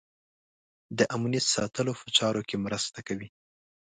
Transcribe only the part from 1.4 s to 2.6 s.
ساتلو په چارو کې